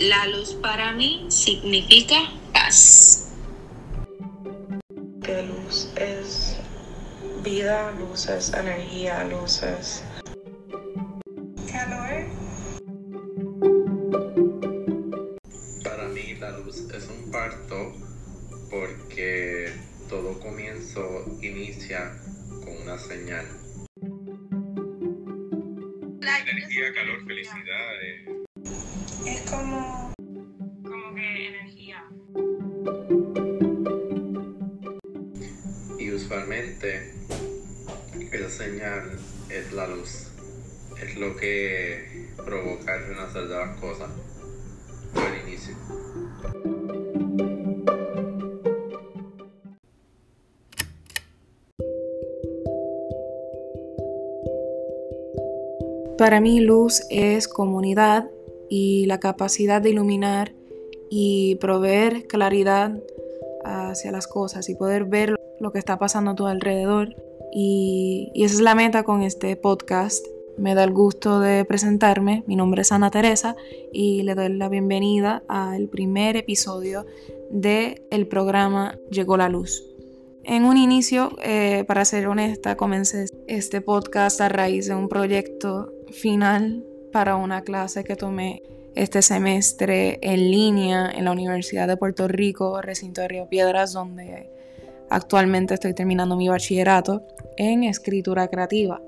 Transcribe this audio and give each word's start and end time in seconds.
La 0.00 0.26
luz 0.28 0.54
para 0.54 0.92
mí 0.92 1.26
significa 1.28 2.16
paz. 2.54 3.34
Que 5.22 5.42
luz 5.42 5.92
es 5.94 6.56
vida, 7.44 7.92
luz 7.98 8.26
es 8.30 8.50
energía, 8.54 9.24
luz 9.24 9.62
es 9.62 10.02
calor. 11.70 12.24
Para 15.84 16.08
mí 16.08 16.34
la 16.40 16.58
luz 16.60 16.78
es 16.94 17.06
un 17.06 17.30
parto 17.30 17.92
porque 18.70 19.70
todo 20.08 20.40
comienzo 20.40 21.26
inicia 21.42 22.18
con 22.64 22.74
una 22.84 22.96
señal. 22.96 23.44
Energía, 26.48 26.94
calor, 26.94 27.22
felicidad. 27.26 28.39
Es 29.30 29.48
como 29.48 30.12
como 30.82 31.14
que 31.14 31.46
energía. 31.46 32.04
Y 36.00 36.10
usualmente 36.10 37.14
esa 38.32 38.50
señal 38.50 39.20
es 39.48 39.72
la 39.72 39.86
luz. 39.86 40.32
Es 41.00 41.16
lo 41.16 41.36
que 41.36 42.26
provoca 42.44 42.96
el 42.96 43.06
renacer 43.06 43.46
de 43.46 43.54
las 43.54 43.78
cosas. 43.78 44.10
O 45.14 45.20
el 45.20 45.48
inicio. 45.48 45.76
Para 56.18 56.40
mí 56.40 56.58
luz 56.58 57.02
es 57.10 57.46
comunidad 57.46 58.28
y 58.70 59.04
la 59.06 59.20
capacidad 59.20 59.82
de 59.82 59.90
iluminar 59.90 60.54
y 61.10 61.56
proveer 61.56 62.26
claridad 62.28 62.96
hacia 63.64 64.12
las 64.12 64.26
cosas 64.26 64.68
y 64.68 64.76
poder 64.76 65.04
ver 65.04 65.36
lo 65.58 65.72
que 65.72 65.78
está 65.78 65.98
pasando 65.98 66.30
a 66.30 66.34
tu 66.34 66.46
alrededor. 66.46 67.14
Y, 67.52 68.30
esa 68.34 68.54
es 68.54 68.60
la 68.60 68.76
meta 68.76 69.02
con 69.02 69.22
este 69.22 69.56
podcast. 69.56 70.24
Me 70.56 70.74
da 70.74 70.84
el 70.84 70.92
gusto 70.92 71.40
de 71.40 71.64
presentarme. 71.64 72.44
Mi 72.46 72.54
nombre 72.54 72.82
es 72.82 72.92
Ana 72.92 73.10
Teresa 73.10 73.56
y 73.92 74.22
le 74.22 74.34
doy 74.34 74.50
la 74.50 74.68
bienvenida 74.68 75.42
al 75.48 75.88
primer 75.88 76.36
episodio 76.36 77.06
del 77.50 78.02
el 78.10 78.28
programa 78.28 78.98
Llegó 79.10 79.36
la 79.36 79.48
Luz. 79.48 79.84
En 80.44 80.64
un 80.64 80.76
inicio, 80.76 81.36
eh, 81.42 81.84
para 81.86 82.04
ser 82.04 82.26
honesta, 82.26 82.76
comencé 82.76 83.26
este 83.46 83.80
podcast 83.80 84.40
a 84.40 84.48
raíz 84.48 84.86
de 84.86 84.94
un 84.94 85.08
proyecto 85.08 85.92
final 86.10 86.84
para 87.10 87.36
una 87.36 87.62
clase 87.62 88.04
que 88.04 88.16
tomé 88.16 88.62
este 88.94 89.22
semestre 89.22 90.18
en 90.22 90.50
línea 90.50 91.10
en 91.14 91.24
la 91.24 91.32
Universidad 91.32 91.86
de 91.88 91.96
Puerto 91.96 92.28
Rico, 92.28 92.80
recinto 92.82 93.20
de 93.20 93.28
Río 93.28 93.48
Piedras, 93.48 93.92
donde 93.92 94.50
actualmente 95.08 95.74
estoy 95.74 95.94
terminando 95.94 96.36
mi 96.36 96.48
bachillerato 96.48 97.22
en 97.56 97.84
escritura 97.84 98.48
creativa. 98.48 99.00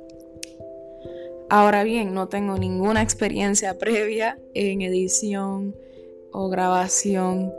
Ahora 1.50 1.84
bien, 1.84 2.14
no 2.14 2.28
tengo 2.28 2.56
ninguna 2.56 3.03
experiencia 3.03 3.75
previa 3.78 4.39
en 4.55 4.83
edición 4.83 5.75
o 6.33 6.48
grabación 6.48 7.53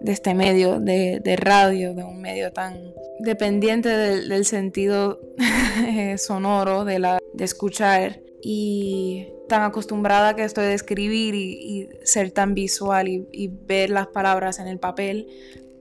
de 0.00 0.12
este 0.12 0.34
medio 0.34 0.78
de, 0.78 1.36
radio, 1.36 1.94
de 1.94 2.04
un 2.04 2.20
medio 2.20 2.52
tan 2.52 2.94
dependiente 3.18 3.88
del, 3.88 4.44
sentido 4.44 5.18
sonoro, 6.18 6.84
de 6.84 7.18
escuchar 7.40 8.20
y 8.42 9.28
tan 9.48 9.62
acostumbrada 9.62 10.34
que 10.34 10.44
estoy 10.44 10.66
de 10.66 10.74
escribir 10.74 11.34
y, 11.34 11.88
ser 12.04 12.30
tan 12.30 12.54
visual 12.54 13.08
y, 13.08 13.26
y, 13.32 13.48
ver 13.48 13.90
las 13.90 14.06
palabras 14.08 14.58
en 14.58 14.68
el 14.68 14.78
papel, 14.78 15.28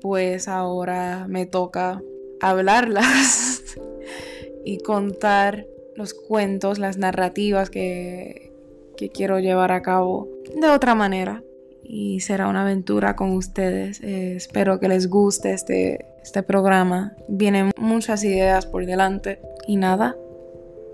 pues 0.01 0.47
ahora 0.47 1.25
me 1.27 1.45
toca 1.45 2.01
hablarlas 2.39 3.63
y 4.65 4.79
contar 4.79 5.65
los 5.95 6.13
cuentos, 6.13 6.79
las 6.79 6.97
narrativas 6.97 7.69
que, 7.69 8.51
que 8.95 9.09
quiero 9.09 9.39
llevar 9.39 9.71
a 9.71 9.81
cabo 9.81 10.27
de 10.55 10.67
otra 10.67 10.95
manera 10.95 11.43
y 11.83 12.19
será 12.19 12.47
una 12.47 12.63
aventura 12.63 13.15
con 13.15 13.31
ustedes. 13.31 14.01
Eh, 14.03 14.35
espero 14.35 14.79
que 14.79 14.89
les 14.89 15.07
guste 15.09 15.53
este, 15.53 16.05
este 16.21 16.43
programa. 16.43 17.15
Vienen 17.29 17.71
muchas 17.77 18.23
ideas 18.23 18.65
por 18.65 18.85
delante 18.85 19.39
y 19.67 19.77
nada. 19.77 20.15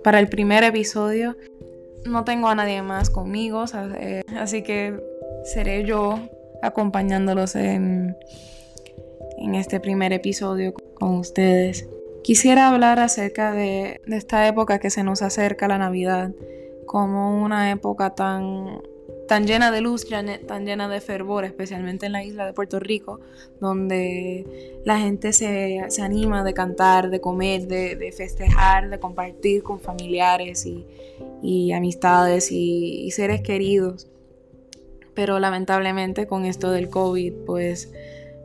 Para 0.03 0.19
el 0.19 0.27
primer 0.27 0.63
episodio 0.63 1.37
no 2.05 2.23
tengo 2.23 2.49
a 2.49 2.55
nadie 2.55 2.81
más 2.81 3.09
conmigo, 3.09 3.63
eh, 3.97 4.23
así 4.37 4.61
que 4.61 4.99
seré 5.45 5.85
yo 5.85 6.19
acompañándolos 6.61 7.55
en, 7.55 8.17
en 9.37 9.55
este 9.55 9.79
primer 9.79 10.13
episodio 10.13 10.73
con 10.95 11.15
ustedes. 11.15 11.87
Quisiera 12.23 12.69
hablar 12.69 12.99
acerca 12.99 13.51
de, 13.51 14.01
de 14.05 14.17
esta 14.17 14.47
época 14.47 14.79
que 14.79 14.89
se 14.89 15.03
nos 15.03 15.21
acerca, 15.21 15.67
la 15.67 15.77
Navidad, 15.77 16.31
como 16.85 17.43
una 17.43 17.71
época 17.71 18.15
tan 18.15 18.81
tan 19.27 19.45
llena 19.47 19.71
de 19.71 19.81
luz, 19.81 20.05
tan 20.47 20.65
llena 20.65 20.89
de 20.89 21.01
fervor, 21.01 21.45
especialmente 21.45 22.05
en 22.05 22.11
la 22.11 22.23
isla 22.23 22.45
de 22.45 22.53
Puerto 22.53 22.79
Rico, 22.79 23.19
donde 23.59 24.81
la 24.85 24.99
gente 24.99 25.33
se, 25.33 25.85
se 25.89 26.01
anima 26.01 26.43
de 26.43 26.53
cantar, 26.53 27.09
de 27.09 27.21
comer, 27.21 27.67
de, 27.67 27.95
de, 27.95 28.11
festejar, 28.11 28.89
de 28.89 28.99
compartir 28.99 29.63
con 29.63 29.79
familiares 29.79 30.65
y, 30.65 30.85
y 31.41 31.71
amistades 31.71 32.51
y, 32.51 33.05
y, 33.05 33.11
seres 33.11 33.41
queridos. 33.41 34.07
Pero 35.13 35.39
lamentablemente 35.39 36.27
con 36.27 36.45
esto 36.45 36.71
del 36.71 36.89
COVID, 36.89 37.33
pues 37.45 37.91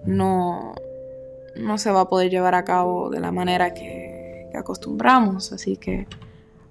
no, 0.05 0.75
no 1.57 1.79
se 1.79 1.91
va 1.91 2.03
a 2.03 2.09
poder 2.09 2.31
llevar 2.31 2.55
a 2.55 2.65
cabo 2.65 3.11
de 3.11 3.21
la 3.21 3.33
manera 3.33 3.75
que, 3.75 4.49
que 4.53 4.59
acostumbramos. 4.59 5.53
Así 5.53 5.77
que 5.77 6.07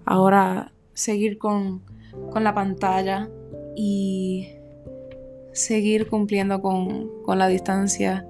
ahora 0.05 0.71
seguir 0.93 1.37
con, 1.37 1.81
con 2.31 2.43
la 2.43 2.53
pantalla 2.53 3.29
y 3.79 4.49
seguir 5.53 6.09
cumpliendo 6.09 6.59
con, 6.63 7.21
con 7.23 7.37
la 7.37 7.47
distancia 7.47 8.25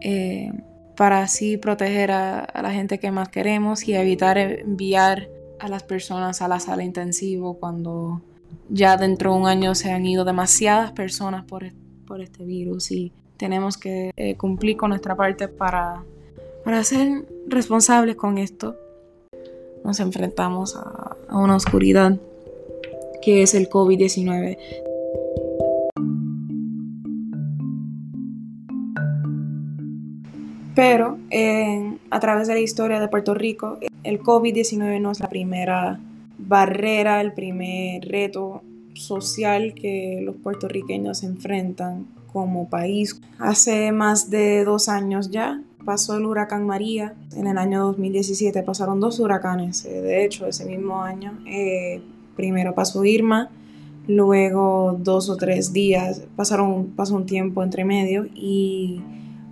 eh, 0.00 0.50
para 0.96 1.22
así 1.22 1.56
proteger 1.58 2.10
a, 2.10 2.48
la 2.60 2.72
gente 2.72 2.98
que 2.98 3.12
más 3.12 3.28
queremos 3.28 3.86
y 3.86 3.94
evitar 3.94 4.36
enviar 4.36 5.28
a 5.60 5.68
las 5.68 5.84
personas 5.84 6.42
a 6.42 6.48
la 6.48 6.58
sala 6.58 6.82
intensivo 6.82 7.54
cuando 7.54 8.20
ya 8.68 8.96
dentro 8.96 9.32
de 9.32 9.38
un 9.38 9.46
año 9.46 9.76
se 9.76 9.92
han 9.92 10.04
ido 10.06 10.24
demasiadas 10.24 10.90
personas 10.90 11.44
por, 11.44 11.64
por 12.04 12.20
este 12.20 12.44
virus 12.44 12.90
y 12.90 13.12
tenemos 13.36 13.76
que 13.76 14.10
eh, 14.16 14.34
cumplir 14.36 14.76
con 14.76 14.90
nuestra 14.90 15.14
parte 15.14 15.46
para, 15.46 16.02
para 16.64 16.82
ser 16.82 17.28
responsables 17.46 18.16
con 18.16 18.38
esto. 18.38 18.76
Nos 19.84 20.00
enfrentamos 20.00 20.74
a 20.76 21.16
una 21.30 21.54
oscuridad 21.54 22.18
que 23.24 23.42
es 23.42 23.54
el 23.54 23.68
COVID-19. 23.68 24.58
Pero 30.74 31.18
eh, 31.30 31.96
a 32.10 32.20
través 32.20 32.48
de 32.48 32.54
la 32.54 32.60
historia 32.60 33.00
de 33.00 33.08
Puerto 33.08 33.32
Rico, 33.32 33.78
el 34.02 34.20
COVID-19 34.20 35.00
no 35.00 35.12
es 35.12 35.20
la 35.20 35.28
primera 35.28 36.00
barrera, 36.38 37.20
el 37.20 37.32
primer 37.32 38.04
reto 38.04 38.62
social 38.94 39.74
que 39.74 40.20
los 40.22 40.36
puertorriqueños 40.36 41.22
enfrentan 41.22 42.06
como 42.32 42.68
país. 42.68 43.20
Hace 43.38 43.92
más 43.92 44.30
de 44.30 44.64
dos 44.64 44.88
años 44.88 45.30
ya 45.30 45.62
pasó 45.84 46.16
el 46.16 46.26
huracán 46.26 46.66
María. 46.66 47.14
En 47.36 47.46
el 47.46 47.58
año 47.58 47.84
2017 47.84 48.62
pasaron 48.62 49.00
dos 49.00 49.20
huracanes. 49.20 49.84
Eh, 49.84 50.00
de 50.02 50.24
hecho, 50.24 50.46
ese 50.46 50.64
mismo 50.64 51.02
año 51.02 51.38
eh, 51.46 52.02
primero 52.36 52.74
pasó 52.74 53.04
Irma, 53.04 53.50
luego 54.06 54.98
dos 54.98 55.28
o 55.28 55.36
tres 55.36 55.72
días, 55.72 56.22
pasaron, 56.36 56.92
pasó 56.96 57.16
un 57.16 57.26
tiempo 57.26 57.62
entre 57.62 57.84
medio 57.84 58.26
y 58.34 59.00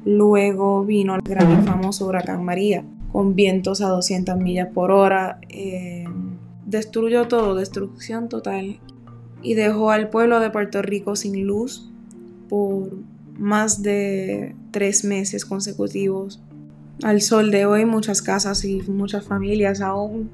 luego 0.05 0.85
vino 0.85 1.15
el 1.15 1.23
gran 1.23 1.61
y 1.61 1.67
famoso 1.67 2.07
huracán 2.07 2.45
María 2.45 2.85
con 3.13 3.35
vientos 3.35 3.83
a 3.83 3.89
200 3.89 4.39
millas 4.39 4.69
por 4.73 4.91
hora, 4.91 5.39
eh, 5.51 6.07
destruyó 6.65 7.29
todo, 7.29 7.55
destrucción 7.55 8.29
total 8.29 8.81
y 9.43 9.55
dejó 9.55 9.91
al 9.91 10.09
pueblo 10.09 10.41
de 10.41 10.51
Puerto 10.51 10.81
Rico 10.81 11.15
sin 11.15 11.47
luz 11.47 11.91
por 12.49 12.91
más 13.39 13.83
de 13.83 14.55
tres 14.71 15.05
meses 15.05 15.45
consecutivos. 15.45 16.41
Al 17.03 17.21
sol 17.21 17.51
de 17.51 17.67
hoy 17.67 17.85
muchas 17.85 18.23
casas 18.23 18.65
y 18.65 18.81
muchas 18.83 19.27
familias 19.27 19.81
aún 19.81 20.31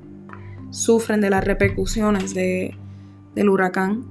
sufren 0.70 1.20
de 1.20 1.30
las 1.30 1.44
repercusiones 1.44 2.34
de, 2.34 2.74
del 3.34 3.48
huracán, 3.48 4.06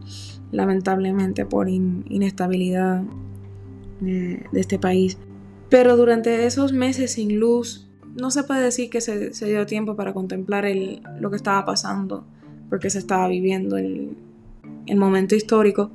lamentablemente 0.52 1.46
por 1.46 1.70
in, 1.70 2.06
inestabilidad 2.10 3.04
de, 4.00 4.46
de, 4.52 4.60
este 4.60 4.80
país. 4.80 5.18
Pero 5.70 5.98
durante 5.98 6.46
esos 6.46 6.74
meses 6.74 7.14
sin 7.14 7.40
luz, 7.40 7.90
no 8.16 8.32
se 8.32 8.44
puede 8.44 8.62
decir 8.62 8.90
que 8.90 9.02
se, 9.02 9.34
se 9.34 9.46
dio 9.48 9.66
tiempo 9.66 9.96
para 9.96 10.14
contemplar 10.14 10.66
lo 11.20 11.30
que 11.30 11.36
estaba 11.36 11.66
pasando, 11.66 12.26
porque 12.70 12.90
se 12.90 13.00
estaba 13.00 13.28
viviendo 13.28 13.78
el, 13.78 14.18
el 14.88 14.98
momento 14.98 15.36
histórico. 15.36 15.92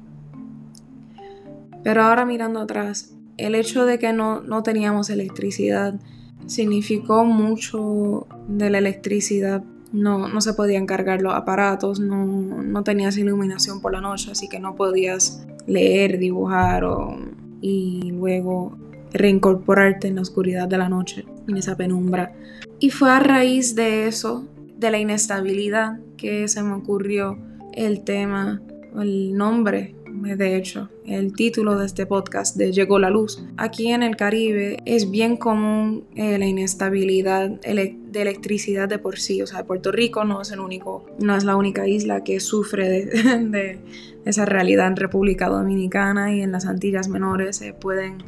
Pero 1.82 2.02
ahora 2.02 2.24
mirando 2.24 2.60
atrás, 2.60 3.14
el 3.36 3.54
hecho 3.54 3.84
de 3.84 3.98
que 3.98 4.12
no, 4.12 4.40
no 4.40 4.62
teníamos 4.62 5.10
electricidad 5.10 5.98
significó 6.46 7.24
mucho 7.24 8.26
de 8.48 8.70
la 8.70 8.78
electricidad. 8.78 9.64
No, 9.92 10.28
no 10.28 10.40
se 10.40 10.54
podían 10.54 10.86
cargar 10.86 11.20
los 11.20 11.34
aparatos, 11.34 12.00
no, 12.00 12.24
no 12.26 12.82
tenías 12.82 13.16
iluminación 13.18 13.80
por 13.80 13.92
la 13.92 14.00
noche, 14.00 14.30
así 14.30 14.48
que 14.48 14.58
no 14.58 14.74
podías 14.74 15.46
leer, 15.66 16.18
dibujar 16.18 16.84
o, 16.84 17.16
y 17.60 18.10
luego 18.12 18.76
reincorporarte 19.12 20.08
en 20.08 20.16
la 20.16 20.22
oscuridad 20.22 20.68
de 20.68 20.78
la 20.78 20.88
noche, 20.88 21.26
en 21.46 21.56
esa 21.56 21.76
penumbra. 21.76 22.32
Y 22.78 22.90
fue 22.90 23.10
a 23.10 23.20
raíz 23.20 23.74
de 23.74 24.08
eso, 24.08 24.48
de 24.76 24.90
la 24.90 24.98
inestabilidad, 24.98 26.00
que 26.16 26.48
se 26.48 26.62
me 26.62 26.72
ocurrió 26.72 27.38
el 27.74 28.02
tema, 28.04 28.62
el 28.98 29.36
nombre 29.36 29.94
de 30.22 30.56
hecho, 30.56 30.88
el 31.04 31.32
título 31.32 31.76
de 31.76 31.86
este 31.86 32.06
podcast 32.06 32.56
de 32.56 32.72
Llegó 32.72 32.98
la 32.98 33.10
Luz. 33.10 33.42
Aquí 33.56 33.88
en 33.88 34.04
el 34.04 34.16
Caribe 34.16 34.78
es 34.86 35.10
bien 35.10 35.36
común 35.36 36.04
eh, 36.14 36.38
la 36.38 36.46
inestabilidad 36.46 37.50
de 37.50 37.98
electricidad 38.14 38.88
de 38.88 38.98
por 38.98 39.18
sí. 39.18 39.42
O 39.42 39.46
sea, 39.46 39.64
Puerto 39.64 39.90
Rico 39.90 40.24
no 40.24 40.40
es 40.40 40.52
el 40.52 40.60
único, 40.60 41.04
no 41.18 41.36
es 41.36 41.42
la 41.42 41.56
única 41.56 41.88
isla 41.88 42.22
que 42.22 42.38
sufre 42.38 42.88
de, 42.88 43.80
esa 44.24 44.44
realidad 44.44 44.86
en 44.86 44.96
República 44.96 45.48
Dominicana 45.48 46.32
y 46.32 46.40
en 46.40 46.52
las 46.52 46.66
Antillas 46.66 47.08
Menores 47.08 47.56
se 47.56 47.72
pueden 47.72 48.18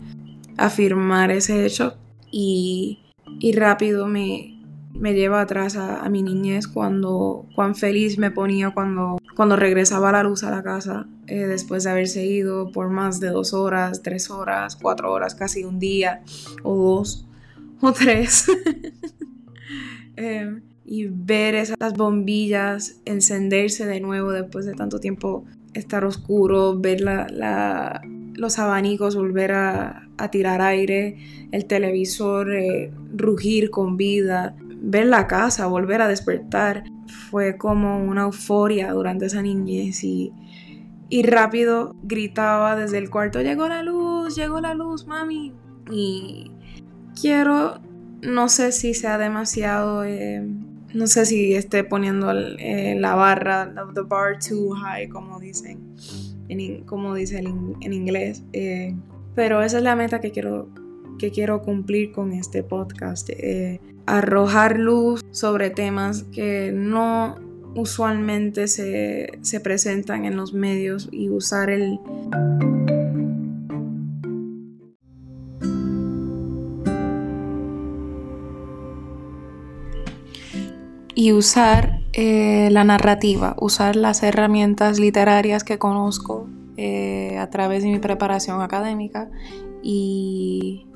afirmar 0.57 1.31
ese 1.31 1.65
hecho. 1.65 1.97
Y, 2.31 2.99
rápido 3.55 4.09
me, 4.09 4.61
me 4.95 5.15
lleva 5.15 5.41
atrás 5.41 5.77
a, 5.77 6.09
mi 6.09 6.23
niñez 6.23 6.67
cuando 6.67 7.47
cuán 7.55 7.77
feliz 7.77 8.19
me 8.19 8.33
ponía 8.33 8.71
cuando, 8.71 9.19
cuando 9.35 9.57
regresaba 9.57 10.13
la 10.13 10.23
luz 10.23 10.45
a 10.45 10.51
la 10.51 10.63
casa 10.63 11.07
eh, 11.27 11.47
después 11.47 11.85
de 11.85 11.91
haberse 11.91 12.25
ido 12.25 12.71
por 12.71 12.91
más 12.91 13.21
de 13.21 13.29
dos 13.29 13.53
horas, 13.53 14.03
tres 14.03 14.31
horas, 14.31 14.77
cuatro 14.77 15.13
horas, 15.13 15.35
casi 15.35 15.65
un 15.65 15.79
día 15.79 16.23
o 16.63 16.75
dos 16.75 17.27
o 17.81 17.93
tres. 17.93 18.47
Em, 20.17 20.63
y 20.85 21.07
ver 21.07 21.57
esas 21.57 21.95
bombillas 21.97 23.01
encenderse 23.05 23.85
de 23.85 23.99
nuevo 23.99 24.31
después 24.31 24.65
de 24.65 24.75
tanto 24.75 25.01
tiempo 25.01 25.45
estar 25.73 26.05
oscuro, 26.05 26.79
ver 26.79 27.01
la, 27.01 28.01
los 28.35 28.59
abanicos 28.59 29.17
volver 29.17 29.53
a, 29.53 30.09
tirar 30.31 30.63
aire, 30.63 31.17
el 31.51 31.67
televisor 31.67 32.55
eh, 32.55 32.93
rugir 33.13 33.71
con 33.71 33.97
vida, 33.97 34.55
ver 34.85 35.07
la 35.07 35.27
casa, 35.27 35.67
volver 35.67 36.03
a 36.03 36.09
despertar, 36.09 36.85
fue 37.31 37.57
como 37.57 38.05
una 38.05 38.23
euforia 38.23 38.93
durante 38.93 39.27
esa 39.27 39.43
niñez 39.43 40.05
y, 40.05 40.33
y 41.09 41.23
rápido 41.23 41.97
gritaba 42.03 42.77
desde 42.77 42.99
el 42.99 43.11
cuarto, 43.11 43.41
llegó 43.41 43.69
la 43.69 43.83
luz, 43.83 44.37
llegó 44.37 44.61
la 44.61 44.75
luz, 44.75 45.07
mami. 45.07 45.53
Y 45.91 46.51
quiero, 47.21 47.81
no 48.23 48.49
sé 48.49 48.73
si 48.73 48.95
sea 48.95 49.19
demasiado, 49.19 50.05
eh, 50.05 50.47
no 50.93 51.07
sé 51.07 51.27
si 51.27 51.55
esté 51.55 51.85
poniendo 51.85 52.33
eh, 52.33 52.97
la 52.99 53.15
barra, 53.15 53.73
the 53.95 54.03
bar 54.03 54.39
too 54.39 54.71
high, 54.71 55.09
como 55.09 55.41
dicen, 55.41 55.95
en, 56.49 56.85
como 56.85 57.15
dicen 57.15 57.77
en, 57.81 57.93
inglés. 57.93 58.43
Eh, 58.53 58.95
pero 59.35 59.63
esa 59.63 59.79
es 59.79 59.83
la 59.83 59.97
meta 59.97 60.21
que 60.21 60.31
quiero 60.31 60.69
que 61.19 61.31
quiero 61.31 61.63
cumplir 61.63 62.13
con 62.13 62.33
este 62.33 62.63
podcast. 62.63 63.31
Eh, 63.31 63.81
arrojar 64.07 64.79
luz 64.79 65.25
sobre 65.31 65.71
temas 65.71 66.25
que 66.25 66.73
no 66.75 67.37
usualmente 67.75 68.69
se, 68.69 69.39
se 69.43 69.61
presentan 69.61 70.25
en 70.25 70.37
los 70.37 70.53
medios 70.53 71.09
y 71.11 71.31
usar 71.31 71.71
el... 71.71 71.99
y 81.17 81.33
usar 81.33 82.01
eh, 82.13 82.69
la 82.71 82.85
narrativa, 82.85 83.57
usar 83.59 83.97
las 83.97 84.23
herramientas 84.23 84.99
literarias 84.99 85.65
que 85.65 85.79
conozco 85.79 86.49
eh, 86.77 87.39
a 87.39 87.49
través 87.51 87.83
de 87.83 87.91
mi 87.91 87.99
preparación 87.99 88.61
académica 88.61 89.31
y 89.83 90.87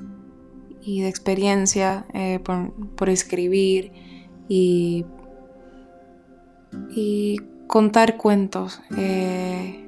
y 0.81 1.01
de 1.01 1.09
experiencia 1.09 2.05
eh, 2.13 2.39
por, 2.39 3.09
escribir 3.09 3.91
y, 4.47 5.05
y 6.95 7.37
contar 7.67 8.17
cuentos 8.17 8.81
eh, 8.97 9.87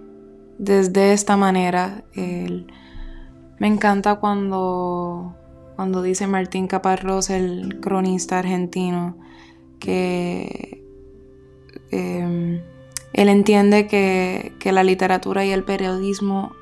desde 0.57 1.13
esta 1.13 1.37
manera. 1.37 2.03
me 2.15 3.67
encanta 3.67 4.15
cuando, 4.15 5.35
cuando 5.75 6.01
dice 6.01 6.27
Martín 6.27 6.67
Caparrós, 6.67 7.29
el 7.29 7.79
cronista 7.79 8.39
argentino, 8.39 9.17
que 9.79 10.83
em, 11.91 12.61
él 13.13 13.29
entiende 13.29 13.87
que, 13.87 14.53
que 14.59 14.71
la 14.71 14.83
literatura 14.83 15.45
y 15.45 15.51
el 15.51 15.63
periodismo 15.63 16.53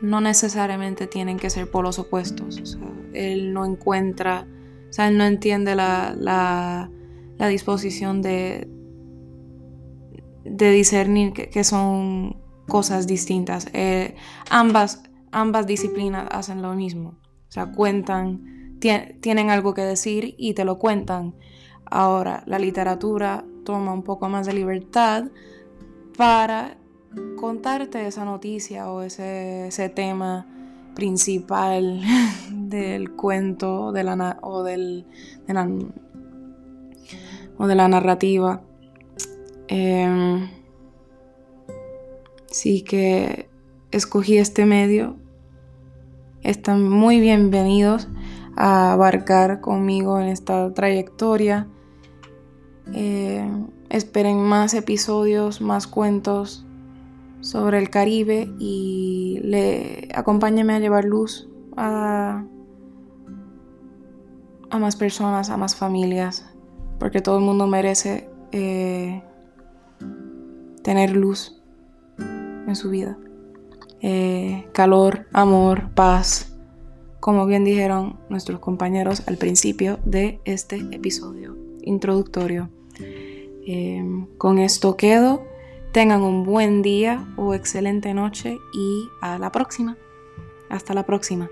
no 0.00 0.20
necesariamente 0.20 1.06
tienen 1.06 1.38
que 1.38 1.50
ser 1.50 1.70
polos 1.70 1.98
opuestos. 1.98 2.60
O 2.60 2.66
sea, 2.66 2.80
él 3.12 3.52
no 3.52 3.64
encuentra, 3.64 4.46
o 4.88 4.92
sea, 4.92 5.08
él 5.08 5.18
no 5.18 5.24
entiende 5.24 5.74
la, 5.74 6.14
la, 6.18 6.90
disposición 7.48 8.22
de, 8.22 8.68
de 10.44 10.70
discernir 10.70 11.32
que, 11.32 11.64
son 11.64 12.36
cosas 12.68 13.06
distintas. 13.06 13.68
Eh, 13.74 14.14
ambas, 14.48 15.02
ambas 15.30 15.66
disciplinas 15.66 16.26
hacen 16.30 16.62
lo 16.62 16.74
mismo. 16.74 17.18
O 17.48 17.52
sea, 17.52 17.70
cuentan, 17.72 18.78
tienen 18.78 19.50
algo 19.50 19.74
que 19.74 19.82
decir 19.82 20.34
y 20.38 20.54
te 20.54 20.64
lo 20.64 20.78
cuentan. 20.78 21.34
Ahora, 21.84 22.42
la 22.46 22.58
literatura 22.58 23.44
toma 23.64 23.92
un 23.92 24.02
poco 24.02 24.28
más 24.28 24.46
de 24.46 24.54
libertad 24.54 25.24
para 26.16 26.78
contarte 27.36 28.06
esa 28.06 28.24
noticia 28.24 28.90
o 28.90 29.02
ese, 29.02 29.92
tema 29.94 30.46
principal 30.94 32.00
del 32.50 33.12
cuento 33.12 33.86
o, 33.86 33.92
del, 33.92 35.04
de 35.46 35.54
la, 35.54 35.68
o 37.58 37.66
de 37.66 37.74
la 37.74 37.88
narrativa. 37.88 38.62
Em, 39.68 40.48
sí 42.46 42.82
que 42.82 43.48
escogí 43.90 44.38
este 44.38 44.64
medio. 44.64 45.16
Están 46.42 46.88
muy 46.88 47.20
bienvenidos 47.20 48.08
a 48.56 48.92
abarcar 48.92 49.60
conmigo 49.60 50.20
en 50.20 50.28
esta 50.28 50.72
trayectoria. 50.72 51.66
Em, 52.92 53.66
esperen 53.90 54.38
más 54.38 54.74
episodios, 54.74 55.60
más 55.60 55.86
cuentos 55.86 56.63
sobre 57.44 57.78
el 57.78 57.90
Caribe 57.90 58.48
y 58.58 59.38
le 59.42 60.08
acompáñame 60.14 60.72
a 60.72 60.78
llevar 60.78 61.04
luz 61.04 61.46
a, 61.76 62.42
a 64.70 64.78
más 64.78 64.96
personas, 64.96 65.50
a 65.50 65.58
más 65.58 65.76
familias, 65.76 66.46
porque 66.98 67.20
todo 67.20 67.36
el 67.36 67.44
mundo 67.44 67.66
merece 67.66 68.30
eh, 68.50 69.22
tener 70.82 71.14
luz 71.14 71.62
en 72.18 72.74
su 72.74 72.88
vida. 72.88 73.18
Eh, 74.00 74.66
calor, 74.72 75.26
amor, 75.32 75.90
paz, 75.94 76.56
como 77.20 77.44
bien 77.44 77.64
dijeron 77.64 78.18
nuestros 78.30 78.58
compañeros 78.58 79.22
al 79.26 79.36
principio 79.36 79.98
de 80.06 80.40
este 80.46 80.76
episodio 80.92 81.56
introductorio. 81.82 82.70
Eh, 83.66 84.02
con 84.38 84.58
esto 84.58 84.96
quedo. 84.96 85.53
Tengan 85.94 86.22
un 86.22 86.42
buen 86.42 86.82
día 86.82 87.24
o 87.36 87.54
excelente 87.54 88.14
noche 88.14 88.60
y 88.72 89.12
a 89.20 89.38
la 89.38 89.52
próxima. 89.52 89.96
Hasta 90.68 90.92
la 90.92 91.06
próxima. 91.06 91.48